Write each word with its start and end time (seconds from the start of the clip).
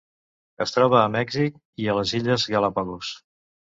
Es 0.65 0.73
troba 0.77 0.97
a 1.03 1.13
Mèxic 1.17 1.61
i 1.85 1.87
a 1.95 2.01
les 2.01 2.17
Illes 2.23 2.51
Galápagos. 2.57 3.17